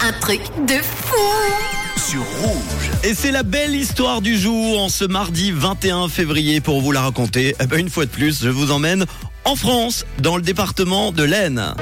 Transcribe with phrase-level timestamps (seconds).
[0.00, 1.16] Un truc de fou
[1.96, 2.90] sur Rouge.
[3.04, 7.02] Et c'est la belle histoire du jour en ce mardi 21 février pour vous la
[7.02, 7.54] raconter.
[7.60, 9.04] Eh ben, une fois de plus, je vous emmène
[9.44, 11.74] en France, dans le département de l'Aisne.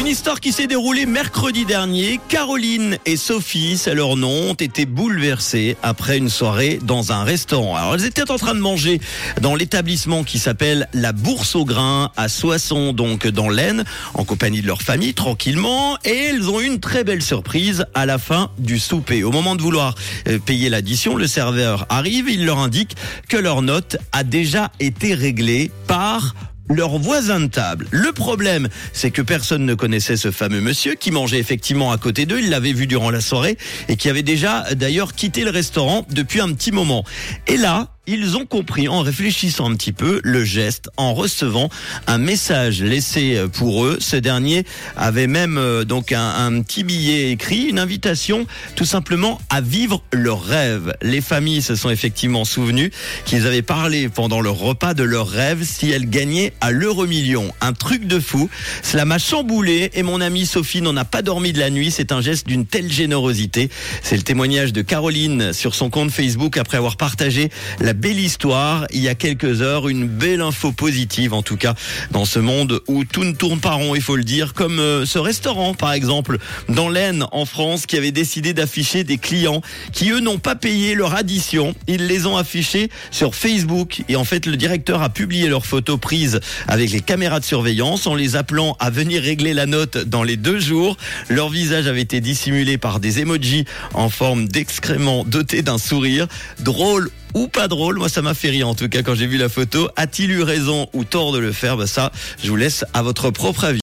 [0.00, 2.20] Une histoire qui s'est déroulée mercredi dernier.
[2.30, 7.76] Caroline et Sophie, c'est leur nom, ont été bouleversées après une soirée dans un restaurant.
[7.76, 8.98] Alors elles étaient en train de manger
[9.42, 14.62] dans l'établissement qui s'appelle la Bourse au Grain à Soissons, donc dans l'Aisne, en compagnie
[14.62, 15.98] de leur famille, tranquillement.
[16.06, 19.22] Et elles ont eu une très belle surprise à la fin du souper.
[19.22, 19.96] Au moment de vouloir
[20.28, 22.96] euh, payer l'addition, le serveur arrive, il leur indique
[23.28, 26.34] que leur note a déjà été réglée par
[26.70, 27.86] leur voisin de table.
[27.90, 32.26] Le problème, c'est que personne ne connaissait ce fameux monsieur qui mangeait effectivement à côté
[32.26, 32.40] d'eux.
[32.40, 36.40] Il l'avait vu durant la soirée et qui avait déjà d'ailleurs quitté le restaurant depuis
[36.40, 37.04] un petit moment.
[37.46, 41.70] Et là, ils ont compris en réfléchissant un petit peu le geste en recevant
[42.06, 43.98] un message laissé pour eux.
[44.00, 44.64] Ce dernier
[44.96, 50.02] avait même euh, donc un, un, petit billet écrit, une invitation tout simplement à vivre
[50.12, 50.94] leur rêve.
[51.02, 52.90] Les familles se sont effectivement souvenues
[53.24, 57.52] qu'ils avaient parlé pendant leur repas de leur rêve si elles gagnaient à l'euro million.
[57.60, 58.48] Un truc de fou.
[58.82, 61.90] Cela m'a chamboulé et mon amie Sophie n'en a pas dormi de la nuit.
[61.90, 63.70] C'est un geste d'une telle générosité.
[64.02, 67.50] C'est le témoignage de Caroline sur son compte Facebook après avoir partagé
[67.80, 71.74] la belle histoire il y a quelques heures, une belle info positive en tout cas
[72.10, 75.04] dans ce monde où tout ne tourne pas rond, il faut le dire, comme euh,
[75.04, 79.60] ce restaurant par exemple dans l'Aisne en France qui avait décidé d'afficher des clients
[79.92, 84.24] qui eux n'ont pas payé leur addition, ils les ont affichés sur Facebook et en
[84.24, 88.34] fait le directeur a publié leurs photos prises avec les caméras de surveillance en les
[88.34, 90.96] appelant à venir régler la note dans les deux jours.
[91.28, 96.26] Leur visage avait été dissimulé par des emojis en forme d'excréments dotés d'un sourire.
[96.60, 97.98] Drôle ou pas drôle.
[97.98, 99.88] Moi, ça m'a fait rire en tout cas quand j'ai vu la photo.
[99.96, 101.76] A-t-il eu raison ou tort de le faire?
[101.76, 103.78] Bah, Ça, je vous laisse à votre propre avis.